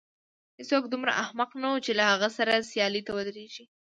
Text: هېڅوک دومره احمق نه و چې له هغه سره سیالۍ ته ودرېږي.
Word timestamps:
هېڅوک 0.59 0.83
دومره 0.91 1.11
احمق 1.23 1.51
نه 1.61 1.67
و 1.73 1.77
چې 1.85 1.91
له 1.99 2.03
هغه 2.11 2.27
سره 2.37 2.65
سیالۍ 2.69 3.01
ته 3.07 3.11
ودرېږي. 3.13 3.65